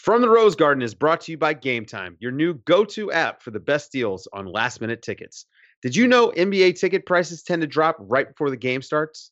[0.00, 3.12] From the Rose Garden is brought to you by Game Time, your new go to
[3.12, 5.44] app for the best deals on last minute tickets.
[5.82, 9.30] Did you know NBA ticket prices tend to drop right before the game starts?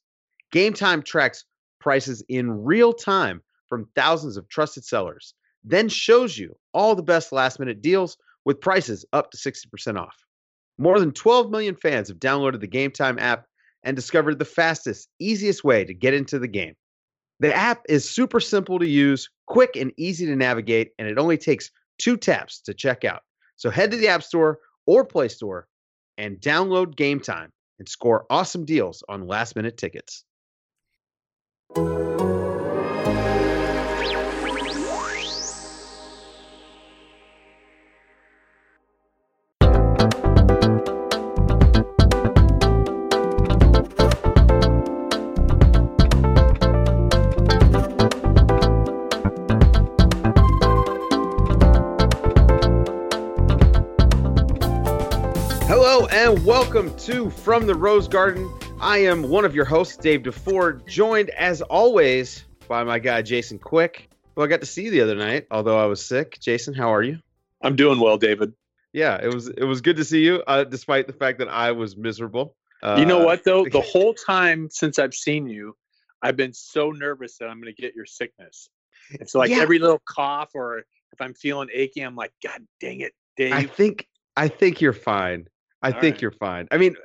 [0.53, 1.47] Game Time tracks
[1.81, 5.33] prices in real time from thousands of trusted sellers,
[5.65, 10.17] then shows you all the best last minute deals with prices up to 60% off.
[10.77, 13.47] More than 12 million fans have downloaded the Game Time app
[13.85, 16.75] and discovered the fastest, easiest way to get into the game.
[17.41, 21.39] The app is super simple to use, quick and easy to navigate, and it only
[21.39, 23.23] takes two taps to check out.
[23.57, 25.67] So head to the App Store or Play Store
[26.17, 30.25] and download Game Time and score awesome deals on last minute tickets.
[56.49, 58.51] Welcome to From the Rose Garden.
[58.81, 63.59] I am one of your hosts, Dave DeFord, joined as always by my guy Jason
[63.59, 66.39] Quick, who I got to see the other night, although I was sick.
[66.41, 67.19] Jason, how are you?
[67.61, 68.55] I'm doing well, David.
[68.95, 71.73] Yeah, it was it was good to see you, uh, despite the fact that I
[71.73, 72.57] was miserable.
[72.83, 73.67] Uh, you know what though?
[73.67, 75.77] The whole time since I've seen you,
[76.23, 78.71] I've been so nervous that I'm going to get your sickness.
[79.11, 79.59] It's like Yeah.
[79.59, 83.53] every little cough or if I'm feeling achy, I'm like, God dang it, Dave.
[83.53, 85.47] I think I think you're fine.
[85.83, 86.23] I All think right.
[86.23, 86.69] you're fine.
[86.71, 86.97] I mean,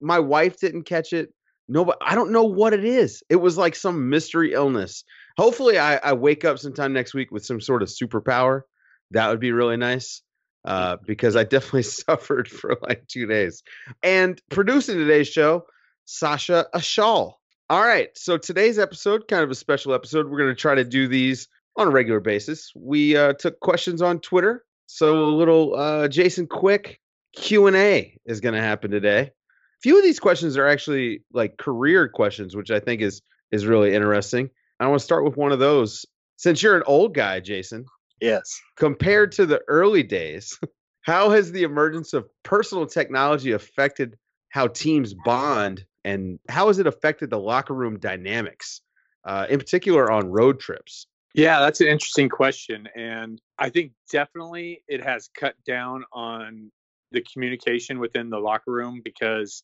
[0.00, 1.32] my wife didn't catch it.
[1.68, 3.22] No, but I don't know what it is.
[3.28, 5.04] It was like some mystery illness.
[5.36, 8.62] Hopefully, I, I wake up sometime next week with some sort of superpower.
[9.10, 10.22] That would be really nice
[10.64, 13.62] uh, because I definitely suffered for like two days.
[14.02, 15.66] And producing today's show,
[16.06, 17.34] Sasha Ashal.
[17.70, 18.08] All right.
[18.16, 20.30] So today's episode, kind of a special episode.
[20.30, 22.72] We're going to try to do these on a regular basis.
[22.74, 24.64] We uh, took questions on Twitter.
[24.86, 26.98] So a little uh, Jason Quick
[27.36, 29.20] Q&A is going to happen today.
[29.20, 33.66] A few of these questions are actually like career questions, which I think is is
[33.66, 34.50] really interesting.
[34.80, 36.04] I want to start with one of those.
[36.36, 37.86] Since you're an old guy, Jason,
[38.20, 38.60] yes.
[38.76, 40.58] compared to the early days,
[41.02, 44.16] how has the emergence of personal technology affected
[44.50, 48.80] how teams bond and how has it affected the locker room dynamics,
[49.24, 51.06] uh, in particular on road trips?
[51.34, 52.88] Yeah, that's an interesting question.
[52.96, 56.70] And I think definitely it has cut down on
[57.12, 59.62] the communication within the locker room because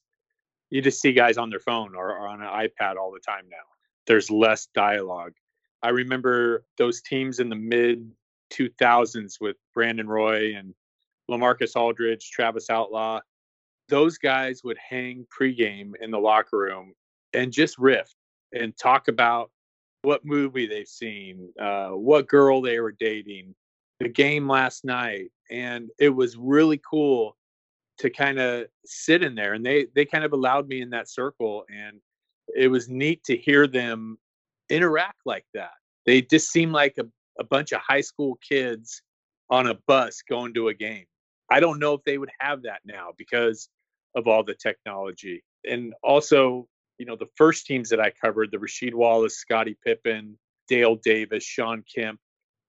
[0.70, 3.44] you just see guys on their phone or, or on an iPad all the time
[3.50, 3.56] now.
[4.06, 5.32] There's less dialogue.
[5.82, 8.10] I remember those teams in the mid
[8.52, 10.74] 2000s with Brandon Roy and
[11.30, 13.20] Lamarcus Aldridge, Travis Outlaw.
[13.88, 16.94] Those guys would hang pregame in the locker room
[17.32, 18.12] and just riff
[18.52, 19.50] and talk about
[20.02, 23.54] what movie they've seen, uh, what girl they were dating,
[24.04, 27.36] the game last night, and it was really cool
[27.98, 29.54] to kind of sit in there.
[29.54, 31.98] And they they kind of allowed me in that circle, and
[32.54, 34.18] it was neat to hear them
[34.68, 35.72] interact like that.
[36.06, 37.06] They just seemed like a,
[37.40, 39.02] a bunch of high school kids
[39.50, 41.06] on a bus going to a game.
[41.50, 43.68] I don't know if they would have that now because
[44.14, 45.42] of all the technology.
[45.68, 50.38] And also, you know, the first teams that I covered, the Rasheed Wallace, Scottie Pippen,
[50.68, 52.18] Dale Davis, Shawn Kemp,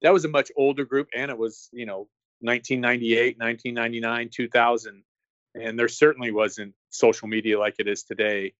[0.06, 1.08] that was a much older group.
[1.16, 2.08] And it was, you know,
[2.42, 5.04] 1998, 1999, 2000.
[5.56, 8.54] And there certainly wasn't social media like it is today.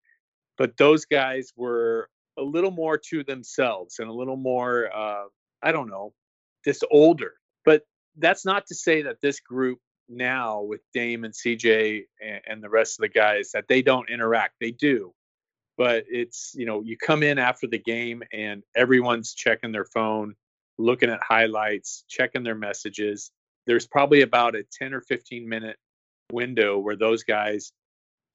[0.57, 5.25] But those guys were a little more to themselves and a little more, uh,
[5.61, 6.13] I don't know,
[6.63, 7.34] just older.
[7.63, 7.84] But
[8.17, 9.78] that's not to say that this group
[10.09, 14.09] now with Dame and CJ and, and the rest of the guys that they don't
[14.09, 14.55] interact.
[14.59, 15.13] They do.
[15.78, 20.34] But it's, you know, you come in after the game and everyone's checking their phone,
[20.77, 23.31] looking at highlights, checking their messages.
[23.67, 25.77] There's probably about a 10 or 15 minute
[26.31, 27.71] window where those guys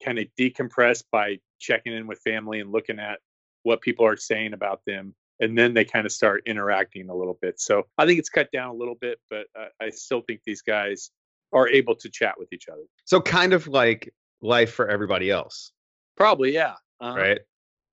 [0.03, 3.19] kind of decompress by checking in with family and looking at
[3.63, 7.37] what people are saying about them and then they kind of start interacting a little
[7.41, 10.39] bit so i think it's cut down a little bit but uh, i still think
[10.45, 11.11] these guys
[11.53, 14.11] are able to chat with each other So kind of like
[14.41, 15.71] life for everybody else.
[16.17, 17.39] probably yeah uh, right?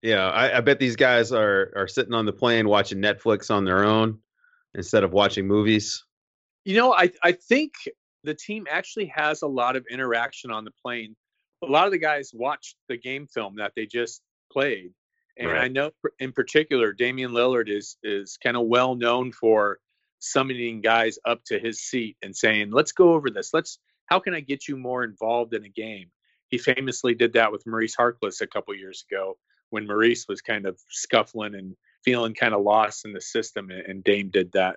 [0.00, 3.64] Yeah, I, I bet these guys are are sitting on the plane watching Netflix on
[3.64, 4.18] their own
[4.74, 6.04] instead of watching movies.
[6.64, 7.72] you know i i think
[8.24, 11.14] the team actually has a lot of interaction on the plane
[11.62, 14.22] a lot of the guys watched the game film that they just
[14.52, 14.92] played
[15.38, 15.64] and Right.
[15.64, 19.78] i know in particular damian lillard is is kind of well known for
[20.20, 24.34] summoning guys up to his seat and saying let's go over this let's how can
[24.34, 26.10] i get you more involved in a game
[26.48, 29.38] he famously did that with maurice harkless a couple years ago
[29.70, 33.80] when maurice was kind of scuffling and feeling kind of lost in the system and,
[33.80, 34.76] and dame did that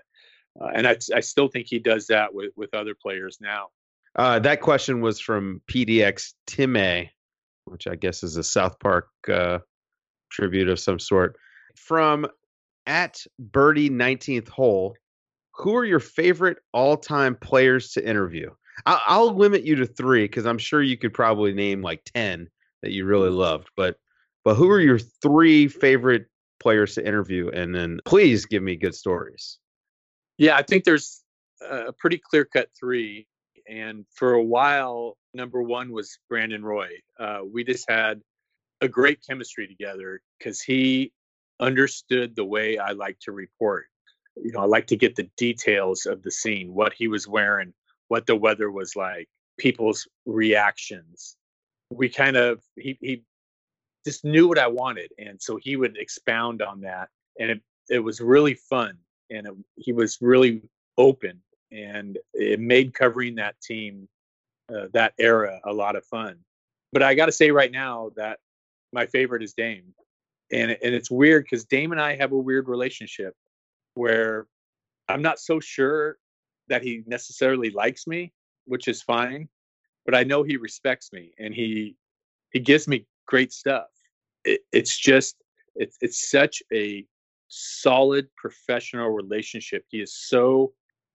[0.59, 3.67] uh, and I, I still think he does that with with other players now.
[4.15, 6.73] Uh, that question was from PDX Tim
[7.65, 9.59] which I guess is a South Park uh,
[10.31, 11.37] tribute of some sort.
[11.75, 12.27] From
[12.85, 14.95] at Birdie 19th Hole,
[15.53, 18.49] who are your favorite all time players to interview?
[18.85, 22.49] I'll, I'll limit you to three because I'm sure you could probably name like 10
[22.81, 23.69] that you really loved.
[23.77, 23.95] But
[24.43, 26.25] but who are your three favorite
[26.61, 27.49] players to interview?
[27.49, 29.57] And then please give me good stories.
[30.37, 31.21] Yeah, I think there's
[31.61, 33.27] a pretty clear cut three.
[33.69, 36.89] And for a while, number one was Brandon Roy.
[37.19, 38.21] Uh, we just had
[38.81, 41.11] a great chemistry together because he
[41.59, 43.85] understood the way I like to report.
[44.35, 47.73] You know, I like to get the details of the scene, what he was wearing,
[48.07, 51.37] what the weather was like, people's reactions.
[51.91, 53.23] We kind of he he
[54.05, 57.09] just knew what I wanted, and so he would expound on that,
[57.39, 58.97] and it it was really fun
[59.31, 60.61] and it, he was really
[60.97, 64.07] open, and it made covering that team,
[64.73, 66.37] uh, that era, a lot of fun.
[66.91, 68.39] But I got to say right now that
[68.93, 69.93] my favorite is Dame,
[70.51, 73.33] and and it's weird because Dame and I have a weird relationship
[73.95, 74.47] where
[75.07, 76.17] I'm not so sure
[76.67, 78.33] that he necessarily likes me,
[78.65, 79.49] which is fine,
[80.05, 81.95] but I know he respects me and he
[82.51, 83.87] he gives me great stuff.
[84.43, 85.37] It, it's just
[85.75, 87.05] it's it's such a
[87.47, 89.85] solid professional relationship.
[89.89, 90.73] He is so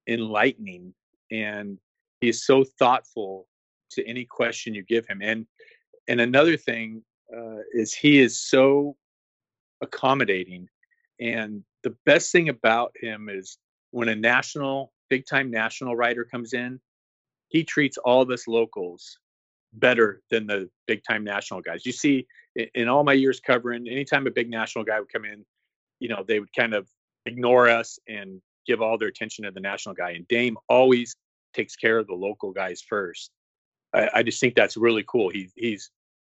[0.08, 0.94] enlightening
[1.30, 1.78] and
[2.20, 3.46] he is so thoughtful
[3.90, 5.20] to any question you give him.
[5.22, 5.46] And
[6.08, 7.02] and another thing
[7.36, 8.96] uh, is he is so
[9.82, 10.68] accommodating.
[11.20, 13.58] And the best thing about him is
[13.90, 16.80] when a national, big time national writer comes in,
[17.48, 19.18] he treats all of us locals
[19.76, 21.86] better than the big time national guys.
[21.86, 22.26] You see,
[22.74, 25.44] in all my years covering, anytime a big national guy would come in,
[26.00, 26.88] you know, they would kind of
[27.26, 30.10] ignore us and give all their attention to the national guy.
[30.10, 31.14] And Dame always
[31.54, 33.30] takes care of the local guys first.
[33.94, 35.30] I, I just think that's really cool.
[35.30, 35.90] He, he's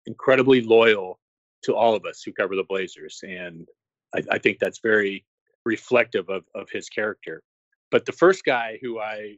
[0.06, 1.20] incredibly loyal
[1.64, 3.20] to all of us who cover the Blazers.
[3.24, 3.68] And
[4.16, 5.26] I, I think that's very
[5.66, 7.44] reflective of, of his character.
[7.92, 9.38] But the first guy who I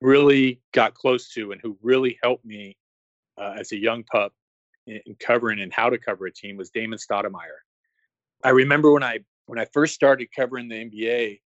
[0.00, 2.76] really got close to and who really helped me
[3.38, 4.32] uh, as a young pup
[4.86, 7.62] in, in, covering and how to cover a team was Damon Stoudemire.
[8.44, 11.40] I remember when I when I first started covering the NBA,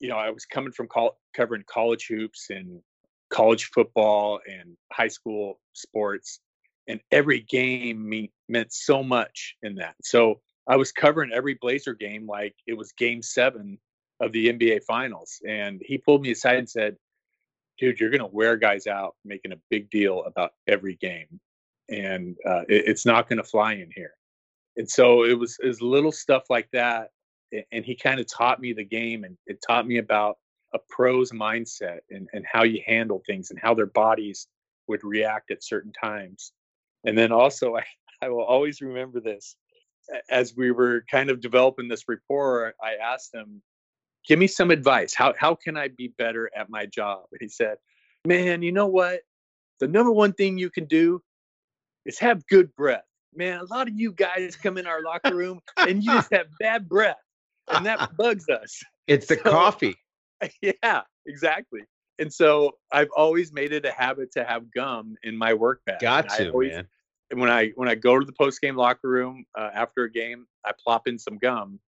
[0.00, 2.80] you know, I was coming from col- covering college hoops and
[3.30, 6.40] college football and high school sports,
[6.86, 9.94] and every game me- meant so much in that.
[10.02, 13.78] So I was covering every Blazer game like it was Game Seven
[14.20, 16.96] of the NBA Finals, and he pulled me aside and said,
[17.82, 21.40] "Dude, you're going to wear guys out making a big deal about every game,
[21.90, 24.14] and uh, it, it's not going to fly in here."
[24.78, 27.10] And so it was, it was little stuff like that
[27.72, 30.38] and he kind of taught me the game and it taught me about
[30.74, 34.48] a pro's mindset and, and how you handle things and how their bodies
[34.88, 36.52] would react at certain times.
[37.04, 37.84] And then also, I,
[38.22, 39.56] I will always remember this.
[40.30, 43.62] As we were kind of developing this rapport, I asked him,
[44.26, 45.14] Give me some advice.
[45.14, 47.24] How, how can I be better at my job?
[47.32, 47.76] And he said,
[48.24, 49.20] Man, you know what?
[49.80, 51.20] The number one thing you can do
[52.06, 53.02] is have good breath.
[53.34, 56.46] Man, a lot of you guys come in our locker room and you just have
[56.60, 57.16] bad breath
[57.68, 58.80] and that bugs us.
[59.06, 59.96] It's the so, coffee.
[60.60, 61.82] Yeah, exactly.
[62.18, 66.00] And so I've always made it a habit to have gum in my work bag.
[66.00, 66.88] Got to, always, man.
[67.30, 70.10] And when I when I go to the post game locker room uh, after a
[70.10, 71.78] game, I plop in some gum,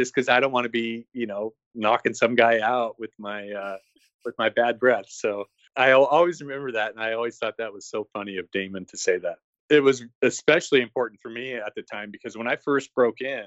[0.00, 3.50] just because I don't want to be, you know, knocking some guy out with my
[3.50, 3.76] uh,
[4.24, 5.04] with my bad breath.
[5.08, 5.44] So
[5.76, 8.96] I'll always remember that, and I always thought that was so funny of Damon to
[8.96, 9.36] say that.
[9.68, 13.44] It was especially important for me at the time because when I first broke in,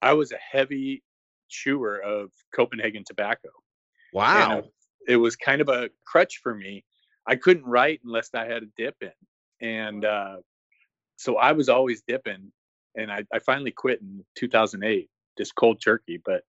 [0.00, 1.02] I was a heavy
[1.48, 3.48] chewer of Copenhagen tobacco.
[4.12, 4.58] Wow.
[4.58, 4.64] And
[5.08, 6.84] it was kind of a crutch for me.
[7.26, 9.10] I couldn't write unless I had a dip in.
[9.60, 10.36] And uh,
[11.16, 12.52] so I was always dipping.
[12.96, 16.20] And I, I finally quit in 2008, just cold turkey.
[16.22, 16.42] But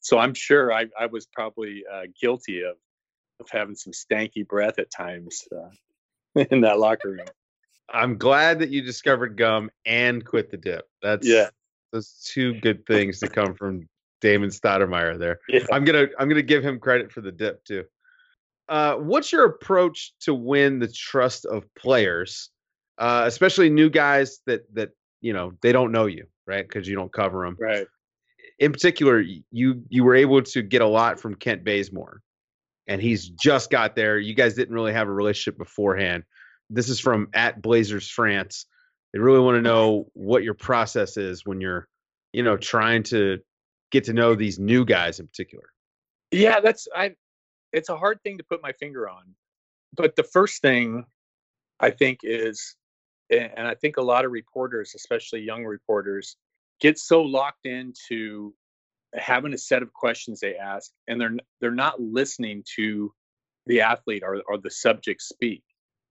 [0.00, 2.76] so I'm sure I, I was probably uh, guilty of,
[3.40, 7.26] of having some stanky breath at times uh, in that locker room.
[7.92, 10.86] I'm glad that you discovered gum and quit the dip.
[11.02, 11.48] That's yeah.
[11.92, 13.88] Those two good things to come from
[14.20, 15.38] Damon Stoudemire there.
[15.48, 15.60] Yeah.
[15.70, 17.84] I'm gonna I'm gonna give him credit for the dip too.
[18.68, 22.50] Uh, what's your approach to win the trust of players,
[22.98, 26.66] uh, especially new guys that that you know they don't know you, right?
[26.66, 27.86] Because you don't cover them, right?
[28.58, 29.20] In particular,
[29.50, 32.20] you you were able to get a lot from Kent Bazemore,
[32.86, 34.18] and he's just got there.
[34.18, 36.24] You guys didn't really have a relationship beforehand.
[36.70, 38.66] This is from at Blazers France.
[39.12, 41.88] They really want to know what your process is when you're,
[42.32, 43.38] you know, trying to
[43.94, 45.64] get to know these new guys in particular?
[46.32, 47.14] Yeah, that's I
[47.72, 49.22] it's a hard thing to put my finger on.
[49.96, 51.04] But the first thing
[51.80, 52.74] I think is,
[53.30, 56.36] and I think a lot of reporters, especially young reporters,
[56.84, 58.52] get so locked into
[59.14, 63.10] having a set of questions they ask, and they're they're not listening to
[63.66, 65.62] the athlete or, or the subject speak.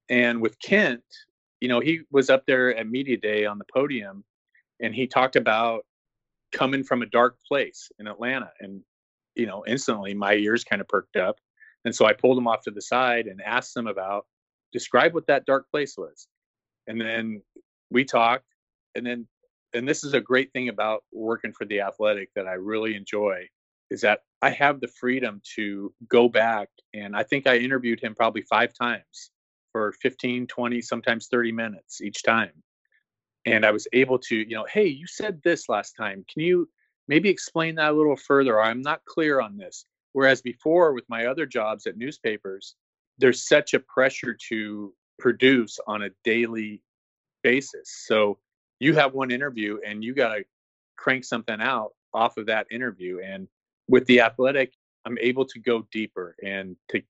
[0.09, 1.03] And with Kent,
[1.61, 4.23] you know, he was up there at media day on the podium,
[4.81, 5.85] and he talked about
[6.51, 8.81] coming from a dark place in Atlanta, and
[9.35, 11.35] you know, instantly my ears kind of perked up,
[11.85, 14.25] and so I pulled him off to the side and asked him about
[14.71, 16.27] describe what that dark place was,
[16.87, 17.43] and then
[17.91, 18.47] we talked,
[18.95, 19.27] and then
[19.73, 23.47] and this is a great thing about working for the athletic that I really enjoy
[23.89, 28.15] is that I have the freedom to go back and I think I interviewed him
[28.15, 29.31] probably 5 times
[29.71, 32.51] for 15, 20, sometimes 30 minutes each time.
[33.45, 36.25] And I was able to, you know, hey, you said this last time.
[36.31, 36.69] Can you
[37.07, 38.61] maybe explain that a little further?
[38.61, 39.85] I'm not clear on this.
[40.13, 42.75] Whereas before with my other jobs at newspapers,
[43.17, 46.81] there's such a pressure to produce on a daily
[47.43, 47.91] basis.
[48.07, 48.39] So
[48.83, 50.43] you have one interview and you got to
[50.97, 53.19] crank something out off of that interview.
[53.23, 53.47] And
[53.87, 54.73] with the athletic,
[55.05, 57.01] I'm able to go deeper and to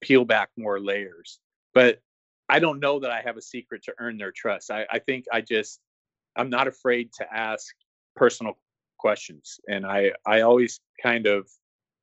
[0.00, 1.38] peel back more layers.
[1.72, 2.00] But
[2.48, 4.70] I don't know that I have a secret to earn their trust.
[4.70, 5.80] I, I think I just,
[6.36, 7.74] I'm not afraid to ask
[8.16, 8.54] personal
[8.98, 9.60] questions.
[9.68, 11.48] And I, I always kind of,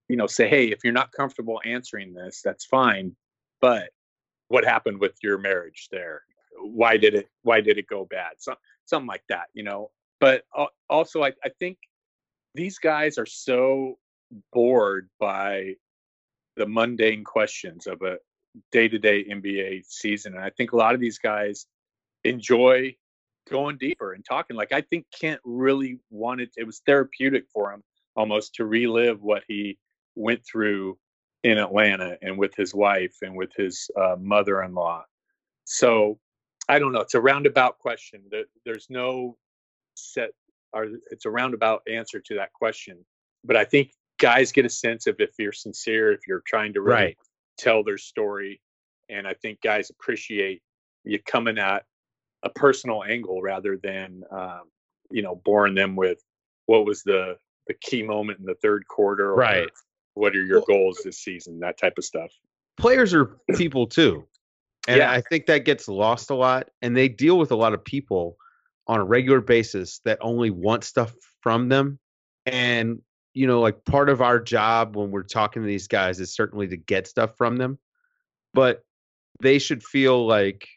[0.07, 3.15] you know, say, hey, if you're not comfortable answering this, that's fine.
[3.59, 3.89] But
[4.47, 6.21] what happened with your marriage there?
[6.61, 8.33] Why did it, why did it go bad?
[8.37, 8.55] So
[8.87, 9.91] something like that, you know.
[10.19, 10.43] But
[10.89, 11.77] also, I, I think
[12.55, 13.99] these guys are so
[14.51, 15.75] bored by
[16.55, 18.17] the mundane questions of a
[18.71, 21.67] day-to-day NBA season, and I think a lot of these guys
[22.23, 22.95] enjoy
[23.49, 24.57] going deeper and talking.
[24.57, 27.83] Like I think Kent really wanted; it was therapeutic for him
[28.15, 29.77] almost to relive what he
[30.15, 30.97] went through
[31.43, 35.03] in Atlanta and with his wife and with his uh, mother-in-law.
[35.65, 36.17] So
[36.69, 37.01] I don't know.
[37.01, 38.21] It's a roundabout question.
[38.65, 39.37] There's no
[39.95, 40.31] set,
[40.73, 43.05] or it's a roundabout answer to that question.
[43.43, 46.81] But I think guys get a sense of if you're sincere, if you're trying to
[46.81, 47.17] really right.
[47.57, 48.59] tell their story,
[49.09, 50.61] and I think guys appreciate
[51.03, 51.85] you coming at
[52.43, 54.63] a personal angle rather than um,
[55.09, 56.19] you know boring them with
[56.65, 59.69] what was the the key moment in the third quarter, right?
[60.13, 61.59] What are your well, goals this season?
[61.59, 62.31] That type of stuff.
[62.77, 64.27] Players are people too.
[64.87, 65.11] And yeah.
[65.11, 66.69] I think that gets lost a lot.
[66.81, 68.37] And they deal with a lot of people
[68.87, 71.99] on a regular basis that only want stuff from them.
[72.45, 73.01] And,
[73.33, 76.67] you know, like part of our job when we're talking to these guys is certainly
[76.69, 77.77] to get stuff from them.
[78.53, 78.83] But
[79.41, 80.67] they should feel like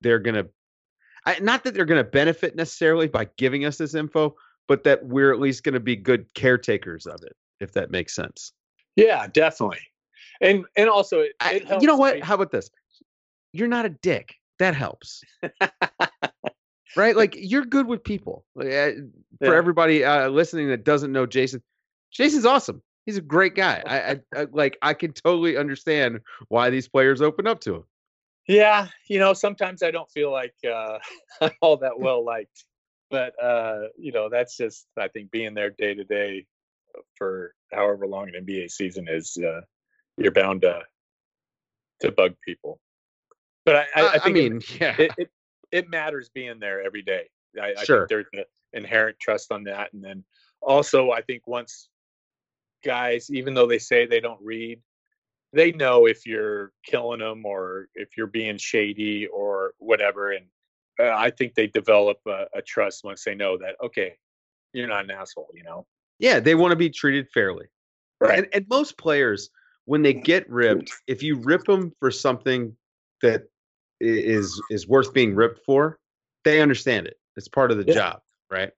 [0.00, 4.34] they're going to, not that they're going to benefit necessarily by giving us this info,
[4.66, 8.14] but that we're at least going to be good caretakers of it, if that makes
[8.14, 8.52] sense.
[8.96, 9.80] Yeah, definitely.
[10.40, 12.20] And and also, it, it I, you know what?
[12.20, 12.68] How about this?
[13.54, 14.34] You're not a dick.
[14.58, 15.22] That helps.
[16.96, 17.16] right?
[17.16, 18.44] Like you're good with people.
[18.54, 18.90] Like, uh,
[19.38, 19.56] for yeah.
[19.56, 21.62] everybody uh, listening that doesn't know Jason,
[22.10, 22.82] Jason's awesome.
[23.06, 23.82] He's a great guy.
[23.86, 27.84] I, I, I like I can totally understand why these players open up to him.
[28.48, 30.98] Yeah, you know, sometimes I don't feel like uh,
[31.60, 32.64] all that well liked,
[33.10, 36.46] but uh, you know, that's just I think being there day to day
[37.16, 39.60] for however long an NBA season is, uh,
[40.16, 40.82] you're bound to
[42.00, 42.80] to bug people.
[43.64, 44.96] But I, I, I think I mean, it, yeah.
[44.98, 45.30] it, it,
[45.72, 47.28] it matters being there every day.
[47.60, 47.96] I, sure.
[47.96, 50.24] I think there's an inherent trust on that, and then
[50.60, 51.88] also I think once
[52.84, 54.80] guys, even though they say they don't read,
[55.52, 60.46] they know if you're killing them or if you're being shady or whatever, and
[61.00, 64.16] uh, I think they develop a, a trust once they know that okay,
[64.72, 65.86] you're not an asshole, you know.
[66.18, 67.66] Yeah, they want to be treated fairly.
[68.20, 68.38] Right.
[68.38, 69.50] And, and most players,
[69.86, 72.76] when they get ripped, if you rip them for something
[73.22, 73.44] that
[74.00, 75.98] is is worth being ripped for,
[76.44, 77.18] they understand it.
[77.36, 77.94] It's part of the yeah.
[77.94, 78.20] job,
[78.50, 78.70] right?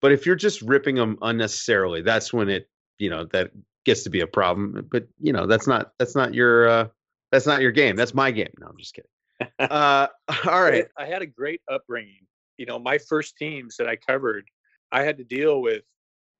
[0.00, 2.68] But if you're just ripping them unnecessarily, that's when it,
[2.98, 3.52] you know, that
[3.84, 4.86] gets to be a problem.
[4.90, 6.88] But you know, that's not that's not your uh,
[7.30, 7.96] that's not your game.
[7.96, 8.52] That's my game.
[8.58, 9.08] No, I'm just kidding.
[9.58, 10.06] Uh,
[10.46, 10.86] all right.
[10.96, 12.26] I had a great upbringing.
[12.58, 14.44] You know, my first teams that I covered,
[14.92, 15.82] I had to deal with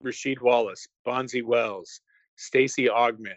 [0.05, 2.01] Rasheed Wallace, Bonzi Wells,
[2.37, 3.35] Stacey Augmon,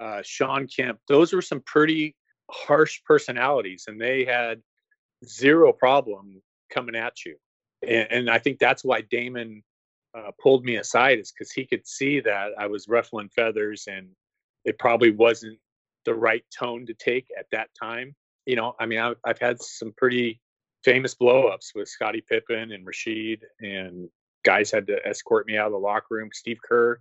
[0.00, 1.00] uh, Shawn Kemp.
[1.08, 2.14] Those were some pretty
[2.50, 4.60] harsh personalities and they had
[5.24, 6.40] zero problem
[6.72, 7.36] coming at you.
[7.86, 9.62] And, and I think that's why Damon
[10.16, 14.08] uh, pulled me aside is because he could see that I was ruffling feathers and
[14.64, 15.58] it probably wasn't
[16.04, 18.14] the right tone to take at that time.
[18.46, 20.40] You know, I mean, I've, I've had some pretty
[20.84, 24.08] famous blowups with Scottie Pippen and Rasheed, and
[24.44, 26.30] guys had to escort me out of the locker room.
[26.32, 27.00] Steve Kerr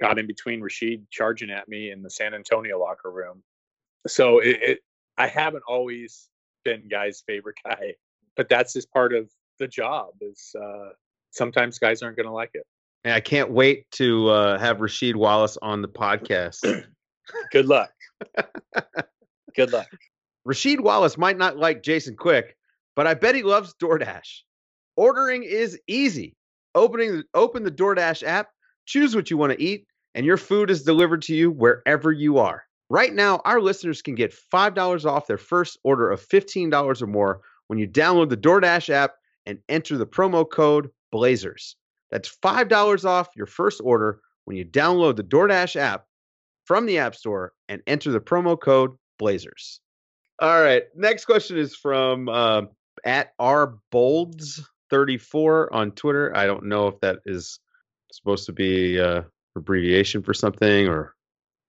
[0.00, 3.42] got in between Rasheed charging at me in the San Antonio locker room.
[4.06, 4.78] So it, it
[5.18, 6.28] I haven't always
[6.64, 7.94] been guy's favorite guy,
[8.36, 10.10] but that's just part of the job.
[10.20, 10.90] Is uh,
[11.30, 12.64] sometimes guys aren't going to like it.
[13.04, 16.84] And I can't wait to uh, have Rasheed Wallace on the podcast.
[17.52, 17.90] Good luck.
[19.56, 19.88] Good luck.
[20.46, 22.56] Rasheed Wallace might not like Jason Quick,
[22.96, 24.40] but I bet he loves DoorDash.
[24.96, 26.34] Ordering is easy.
[26.74, 28.48] Opening open the DoorDash app,
[28.86, 32.38] choose what you want to eat, and your food is delivered to you wherever you
[32.38, 32.64] are.
[32.90, 37.40] Right now, our listeners can get $5 off their first order of $15 or more
[37.66, 39.14] when you download the DoorDash app
[39.44, 41.76] and enter the promo code Blazers.
[42.10, 46.06] That's $5 off your first order when you download the DoorDash app
[46.64, 49.80] from the App Store and enter the promo code Blazers.
[50.40, 50.84] All right.
[50.94, 52.62] Next question is from uh,
[53.04, 56.34] at R Bolds 34 on Twitter.
[56.34, 57.58] I don't know if that is
[58.12, 59.22] supposed to be uh,
[59.56, 61.14] abbreviation for something or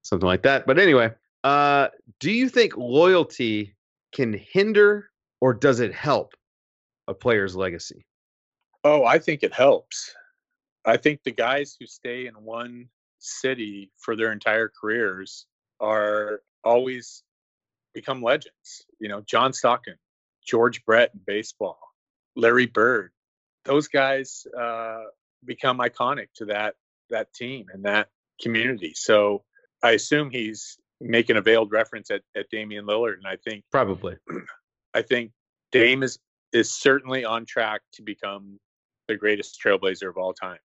[0.01, 0.65] something like that.
[0.65, 1.11] But anyway,
[1.43, 1.89] uh,
[2.19, 3.75] do you think loyalty
[4.13, 5.09] can hinder
[5.41, 6.33] or does it help
[7.07, 8.05] a player's legacy?
[8.83, 10.13] Oh, I think it helps.
[10.85, 12.89] I think the guys who stay in one
[13.19, 15.45] city for their entire careers
[15.79, 17.23] are always
[17.93, 18.85] become legends.
[18.99, 19.97] You know, John Stockton,
[20.45, 21.79] George Brett in baseball,
[22.35, 23.11] Larry Bird.
[23.65, 25.03] Those guys uh,
[25.45, 26.75] become iconic to that
[27.09, 28.07] that team and that
[28.41, 28.93] community.
[28.95, 29.43] So
[29.83, 34.17] I assume he's making a veiled reference at, at Damian Lillard, and I think probably,
[34.93, 35.31] I think
[35.71, 36.19] Dame is
[36.51, 38.59] is certainly on track to become
[39.07, 40.57] the greatest trailblazer of all time.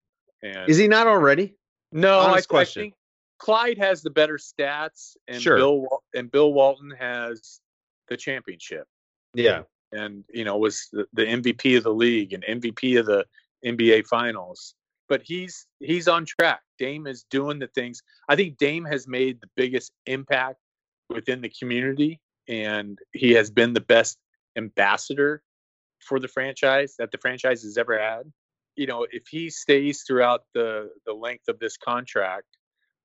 [0.42, 1.54] And is he not already?
[1.92, 2.94] No, I, I, think
[3.38, 5.56] Clyde has the better stats, and sure.
[5.56, 7.60] Bill and Bill Walton has
[8.08, 8.86] the championship.
[9.34, 13.24] Yeah, and you know was the, the MVP of the league and MVP of the
[13.64, 14.74] NBA Finals.
[15.14, 16.62] But he's he's on track.
[16.76, 18.02] Dame is doing the things.
[18.28, 20.58] I think Dame has made the biggest impact
[21.08, 22.18] within the community,
[22.48, 24.18] and he has been the best
[24.56, 25.40] ambassador
[26.00, 28.24] for the franchise that the franchise has ever had.
[28.74, 32.48] You know, if he stays throughout the the length of this contract,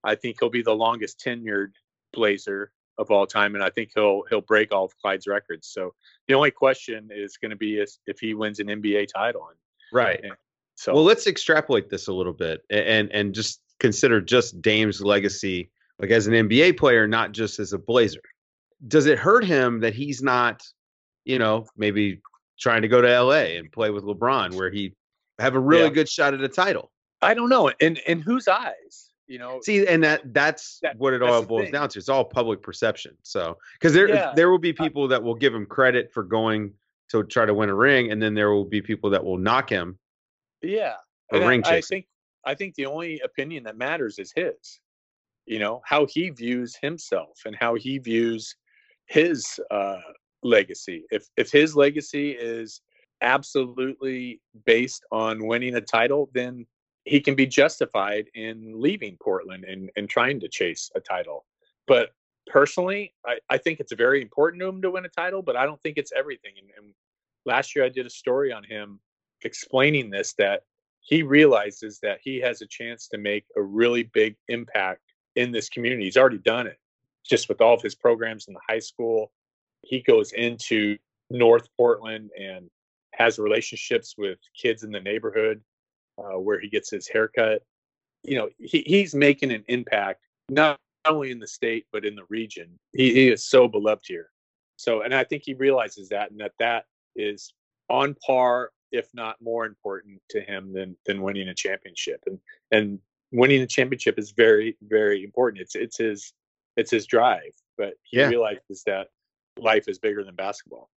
[0.04, 1.74] I think he'll be the longest tenured
[2.12, 5.68] Blazer of all time, and I think he'll he'll break all of Clyde's records.
[5.68, 5.94] So
[6.28, 9.48] the only question is going to be is if he wins an NBA title.
[9.50, 9.60] And,
[9.94, 10.20] right.
[10.24, 10.34] And
[10.80, 15.70] so well, let's extrapolate this a little bit and and just consider just Dame's legacy,
[16.00, 18.22] like as an NBA player, not just as a Blazer.
[18.88, 20.64] Does it hurt him that he's not,
[21.26, 22.22] you know, maybe
[22.58, 24.94] trying to go to LA and play with LeBron, where he
[25.38, 25.90] have a really yeah.
[25.90, 26.90] good shot at a title?
[27.22, 27.70] I don't know.
[27.82, 29.10] In in whose eyes?
[29.28, 29.60] You know.
[29.62, 32.00] See, and that that's that, what it all boils down to.
[32.00, 33.18] It's all public perception.
[33.24, 34.32] So, because there yeah.
[34.34, 36.72] there will be uh people that will give him credit for going
[37.10, 39.70] to try to win a ring, and then there will be people that will knock
[39.70, 40.00] him.
[40.62, 40.96] Yeah,
[41.32, 42.08] and ring I, I think
[42.46, 44.80] I think the only opinion that matters is his.
[45.46, 48.56] You know how he views himself and how he views
[49.08, 50.00] his uh,
[50.44, 51.06] legacy.
[51.12, 52.82] If if his legacy is
[53.22, 56.66] absolutely based on winning a title, then
[57.06, 61.46] he can be justified in leaving Portland and, and trying to chase a title.
[61.88, 62.12] But
[62.48, 65.66] personally, I, I think it's very important to him to win a title, but I
[65.66, 66.54] don't think it's everything.
[66.60, 66.94] And, and
[67.46, 69.00] last year I did a story on him
[69.44, 70.64] explaining this that
[71.02, 75.02] he realizes that he has a chance to make a really big impact
[75.36, 76.04] in this community.
[76.04, 76.78] He's already done it
[77.26, 79.32] just with all of his programs in the high school.
[79.82, 80.98] He goes into
[81.30, 82.70] North Portland and
[83.14, 85.62] has relationships with kids in the neighborhood
[86.18, 87.62] uh, where he gets his haircut.
[88.24, 92.26] You know, he, he's making an impact not only in the state but in the
[92.30, 92.78] region.
[92.94, 94.30] He, he is so beloved here.
[94.76, 97.54] So, and I think he realizes that, and that that is
[97.90, 102.22] on par, if not more important to him than than winning a championship.
[102.26, 102.40] And
[102.72, 103.00] and
[103.32, 105.62] winning a championship is very very important.
[105.62, 106.34] It's it's his
[106.78, 108.28] it's his drive, but he yeah.
[108.28, 109.08] realizes that
[109.58, 110.90] life is bigger than basketball.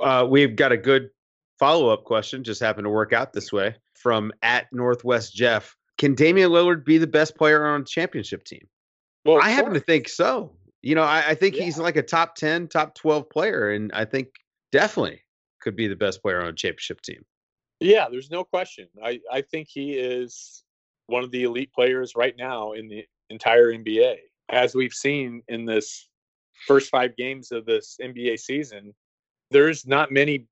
[0.00, 1.10] Uh, we've got a good
[1.58, 2.42] follow up question.
[2.42, 5.76] Just happened to work out this way from at Northwest Jeff.
[5.98, 8.66] Can Damian Lillard be the best player on a championship team?
[9.26, 10.56] Well, I happen to think so.
[10.80, 11.64] You know, I, I think yeah.
[11.64, 13.70] he's like a top 10, top 12 player.
[13.70, 14.28] And I think
[14.72, 15.20] definitely
[15.60, 17.24] could be the best player on a championship team.
[17.80, 18.88] Yeah, there's no question.
[19.02, 20.64] I, I think he is
[21.06, 24.16] one of the elite players right now in the entire NBA.
[24.50, 26.08] As we've seen in this
[26.66, 28.94] first five games of this NBA season,
[29.50, 30.46] there's not many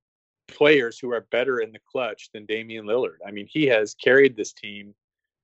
[0.49, 3.19] players who are better in the clutch than Damian Lillard.
[3.27, 4.95] I mean, he has carried this team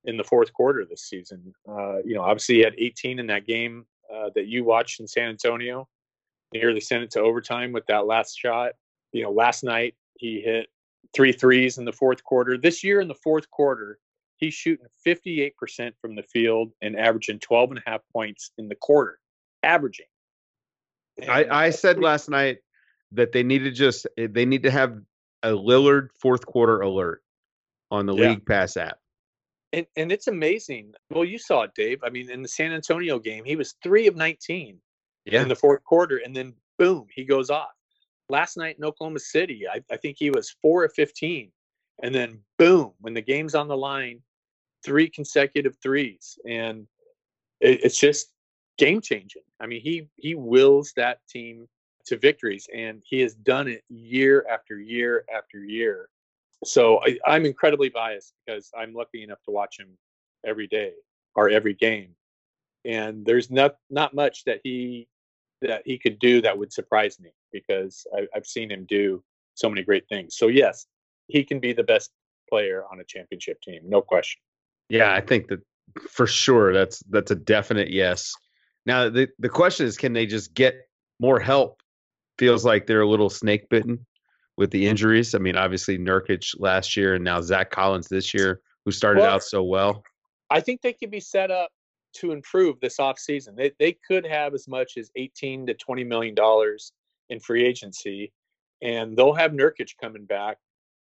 [0.05, 1.53] in the fourth quarter this season.
[1.67, 5.07] Uh, you know, obviously he had 18 in that game uh, that you watched in
[5.07, 5.87] San Antonio.
[6.53, 8.73] Nearly sent it to overtime with that last shot.
[9.15, 10.67] You know, last night he hit
[11.13, 12.57] three threes in the fourth quarter.
[12.57, 13.97] This year in the fourth quarter,
[14.35, 15.53] he's shooting 58%
[16.01, 19.19] from the field and averaging 12 and a half points in the quarter,
[19.63, 20.07] averaging.
[21.29, 22.57] I, I said last night
[23.13, 24.99] that they need to just eh, they need to have
[25.43, 27.23] a Lillard fourth quarter alert
[27.91, 28.29] on the yeah.
[28.31, 28.97] League Pass app.
[29.71, 30.93] And and it's amazing.
[31.09, 31.99] Well, you saw it, Dave.
[32.03, 34.77] I mean, in the San Antonio game, he was three of 19
[35.23, 35.41] yeah.
[35.41, 37.74] in the fourth quarter, and then boom, he goes off.
[38.29, 41.51] Last night in Oklahoma City, I, I think he was four of 15.
[42.03, 44.21] And then boom, when the game's on the line,
[44.83, 46.37] three consecutive threes.
[46.47, 46.87] And
[47.61, 48.31] it, it's just
[48.77, 49.41] game changing.
[49.59, 51.67] I mean, he he wills that team
[52.05, 56.09] to victories, and he has done it year after year after year.
[56.63, 59.89] So I, I'm incredibly biased because I'm lucky enough to watch him
[60.45, 60.91] every day
[61.35, 62.15] or every game,
[62.83, 65.07] and there's not not much that he
[65.67, 69.23] that he could do that would surprise me because I, I've seen him do
[69.53, 70.37] so many great things.
[70.37, 70.85] So yes,
[71.27, 72.11] he can be the best
[72.49, 74.41] player on a championship team, no question.
[74.89, 75.59] Yeah, I think that
[76.09, 78.33] for sure that's that's a definite yes.
[78.85, 80.75] Now the the question is, can they just get
[81.19, 81.81] more help?
[82.37, 84.05] Feels like they're a little snake bitten
[84.57, 85.33] with the injuries.
[85.33, 89.35] I mean, obviously Nurkic last year and now Zach Collins this year, who started well,
[89.35, 90.03] out so well.
[90.49, 91.71] I think they can be set up
[92.15, 93.55] to improve this offseason.
[93.55, 96.91] They they could have as much as 18 to 20 million dollars
[97.29, 98.31] in free agency
[98.81, 100.57] and they'll have Nurkic coming back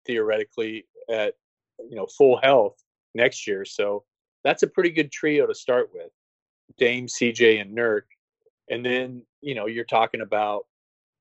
[0.05, 1.35] theoretically at
[1.89, 2.75] you know full health
[3.13, 3.65] next year.
[3.65, 4.03] So
[4.43, 6.11] that's a pretty good trio to start with.
[6.77, 8.03] Dame, CJ, and Nurk.
[8.69, 10.65] And then, you know, you're talking about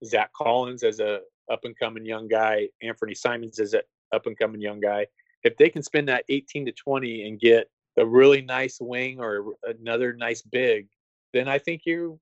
[0.05, 3.83] Zach Collins as a up and coming young guy, Anthony Simons as a
[4.15, 5.07] up and coming young guy.
[5.43, 9.55] If they can spend that 18 to 20 and get a really nice wing or
[9.65, 10.89] another nice big,
[11.33, 12.19] then I think you,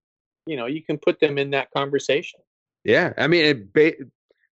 [0.47, 2.41] you know, you can put them in that conversation.
[2.85, 4.05] Yeah, I mean, it, ba-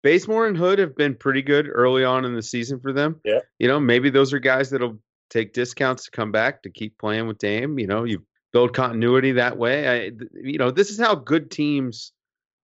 [0.03, 3.19] Bazemore and Hood have been pretty good early on in the season for them.
[3.25, 6.97] Yeah, you know, maybe those are guys that'll take discounts to come back to keep
[6.97, 7.79] playing with Dame.
[7.79, 9.87] You know, you build continuity that way.
[9.87, 12.11] I, you know, this is how good teams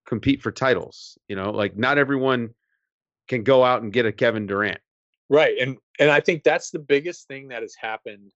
[0.06, 1.18] compete for titles.
[1.28, 2.52] You know, like not everyone
[3.28, 4.80] can go out and get a Kevin Durant.
[5.30, 8.32] Right, and and I think that's the biggest thing that has happened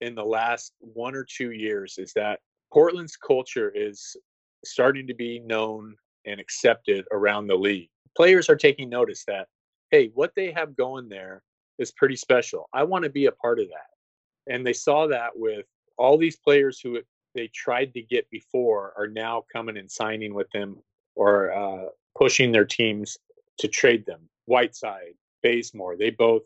[0.00, 2.40] in the last one or two years is that
[2.72, 4.16] Portland's culture is
[4.64, 5.94] starting to be known
[6.26, 7.88] and accepted around the league.
[8.16, 9.48] Players are taking notice that
[9.90, 11.42] hey, what they have going there
[11.78, 12.68] is pretty special.
[12.72, 14.52] I want to be a part of that.
[14.52, 15.66] And they saw that with
[15.98, 17.00] all these players who
[17.34, 20.76] they tried to get before are now coming and signing with them
[21.14, 21.86] or uh,
[22.16, 23.18] pushing their teams
[23.58, 24.20] to trade them.
[24.46, 26.42] Whiteside, Bazemore, they both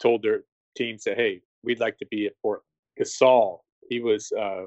[0.00, 0.42] told their
[0.76, 2.67] teams that, hey, we'd like to be at Portland.
[2.98, 3.58] Gasol,
[3.88, 4.64] he was uh,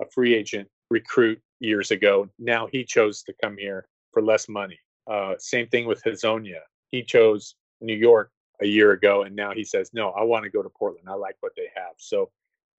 [0.00, 2.28] a free agent recruit years ago.
[2.38, 4.78] Now he chose to come here for less money.
[5.10, 6.60] Uh, same thing with Hezonja.
[6.88, 10.50] He chose New York a year ago, and now he says, no, I want to
[10.50, 11.08] go to Portland.
[11.08, 11.94] I like what they have.
[11.98, 12.30] So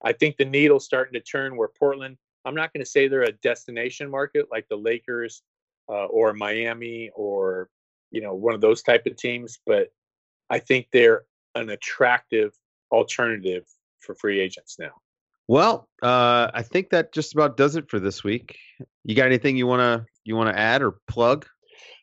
[0.03, 3.23] I think the needle's starting to turn where Portland, I'm not going to say they're
[3.23, 5.43] a destination market like the Lakers
[5.89, 7.69] uh, or Miami or,
[8.11, 9.89] you know, one of those type of teams, but
[10.49, 11.23] I think they're
[11.55, 12.53] an attractive
[12.91, 13.65] alternative
[14.01, 14.91] for free agents now.
[15.47, 18.55] Well, uh, I think that just about does it for this week.
[19.03, 21.47] You got anything you wanna you wanna add or plug?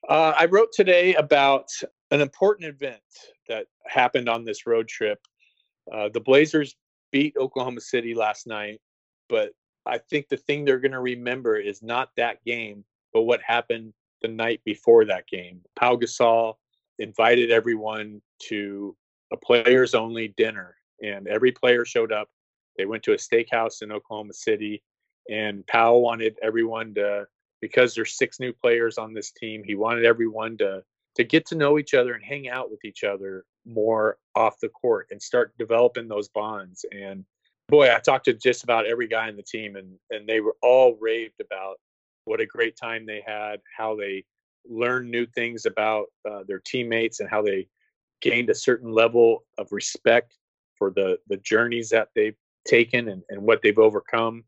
[0.08, 1.68] Uh, I wrote today about
[2.10, 3.00] an important event
[3.48, 5.18] that happened on this road trip.
[5.92, 6.76] Uh, the Blazers
[7.12, 8.80] beat Oklahoma City last night,
[9.28, 9.52] but
[9.84, 13.92] I think the thing they're going to remember is not that game, but what happened
[14.22, 15.60] the night before that game.
[15.76, 16.54] Pau Gasol
[16.98, 18.96] invited everyone to
[19.32, 22.28] a players only dinner, and every player showed up.
[22.76, 24.82] They went to a steakhouse in Oklahoma City,
[25.30, 27.26] and Pau wanted everyone to,
[27.60, 30.82] because there's six new players on this team, he wanted everyone to
[31.16, 34.68] to get to know each other and hang out with each other more off the
[34.68, 36.84] court and start developing those bonds.
[36.92, 37.24] And
[37.68, 40.56] boy, I talked to just about every guy in the team, and and they were
[40.62, 41.76] all raved about
[42.26, 44.24] what a great time they had, how they
[44.68, 47.66] learned new things about uh, their teammates, and how they
[48.20, 50.36] gained a certain level of respect
[50.76, 52.36] for the the journeys that they've
[52.66, 54.44] taken and, and what they've overcome,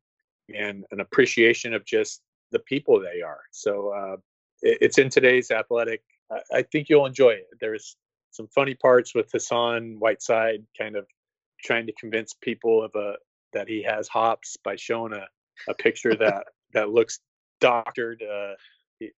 [0.54, 3.40] and an appreciation of just the people they are.
[3.52, 4.16] So uh,
[4.62, 6.02] it, it's in today's athletic
[6.52, 7.46] I, think you'll enjoy it.
[7.60, 7.96] There's
[8.30, 11.06] some funny parts with Hassan Whiteside kind of
[11.64, 13.14] trying to convince people of a
[13.54, 15.26] that he has hops by showing a,
[15.68, 17.20] a picture that that looks
[17.60, 18.22] doctored.
[18.22, 18.54] Uh,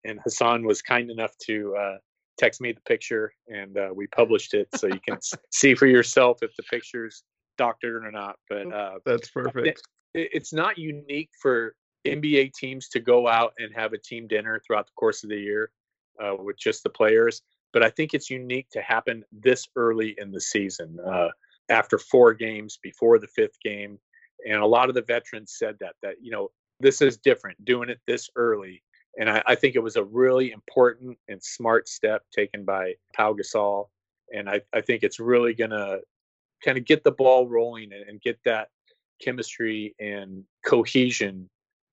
[0.05, 1.97] and Hassan was kind enough to uh,
[2.39, 5.19] text me the picture, and uh, we published it so you can
[5.53, 7.23] see for yourself if the picture's
[7.59, 8.37] doctored or not.
[8.49, 9.83] But uh, that's perfect.
[10.15, 11.75] It, it's not unique for
[12.07, 15.39] NBA teams to go out and have a team dinner throughout the course of the
[15.39, 15.71] year
[16.23, 17.43] uh, with just the players.
[17.73, 20.99] But I think it's unique to happen this early in the season.
[21.07, 21.29] Uh,
[21.71, 23.99] after four games before the fifth game.
[24.47, 27.89] And a lot of the veterans said that, that, you know, this is different doing
[27.89, 28.83] it this early.
[29.19, 33.35] And I, I think it was a really important and smart step taken by Pau
[33.35, 33.89] Gasol.
[34.33, 36.01] And I, I think it's really going to
[36.65, 38.69] kind of get the ball rolling and, and get that
[39.21, 41.49] chemistry and cohesion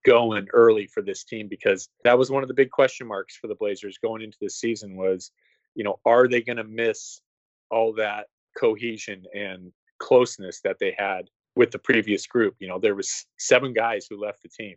[0.06, 3.48] going early for this team because that was one of the big question marks for
[3.48, 5.32] the Blazers going into the season was,
[5.76, 7.22] you know, are they going to miss
[7.70, 8.28] all that
[8.58, 12.56] cohesion and closeness that they had with the previous group?
[12.60, 14.76] You know, there was seven guys who left the team,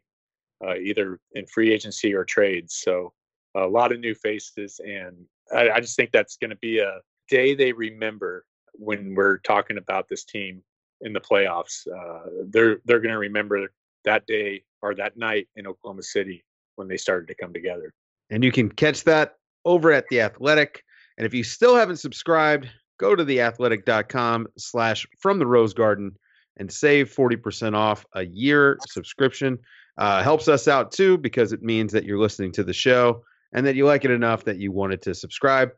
[0.65, 2.81] uh, either in free agency or trades.
[2.83, 3.13] So
[3.55, 5.17] a lot of new faces, and
[5.55, 8.45] I, I just think that's going to be a day they remember
[8.75, 10.63] when we're talking about this team
[11.01, 11.87] in the playoffs.
[11.87, 13.71] Uh, they're they're going to remember
[14.05, 16.45] that day or that night in Oklahoma City
[16.77, 17.93] when they started to come together.
[18.31, 20.83] And you can catch that over at the Athletic.
[21.19, 22.69] And if you still haven't subscribed,
[22.99, 26.13] go to theathletic.com slash from the Rose Garden
[26.57, 29.59] and save 40% off a year subscription.
[30.01, 33.67] Uh, helps us out too because it means that you're listening to the show and
[33.67, 35.73] that you like it enough that you wanted to subscribe.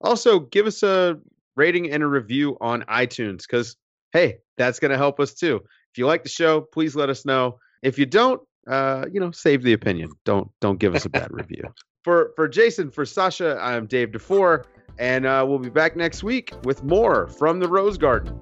[0.00, 1.16] Also, give us a
[1.54, 3.76] rating and a review on iTunes because,
[4.12, 5.60] hey, that's going to help us too.
[5.92, 7.60] If you like the show, please let us know.
[7.80, 10.10] If you don't, uh, you know, save the opinion.
[10.24, 11.62] Don't don't give us a bad review.
[12.04, 14.64] For for Jason, for Sasha, I'm Dave DeFore,
[14.98, 18.40] and uh, we'll be back next week with more from the Rose Garden.